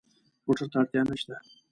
موټر 0.45 0.67
ته 0.71 0.75
اړتیا 0.79 1.01
نه 1.09 1.15
شته. 1.21 1.35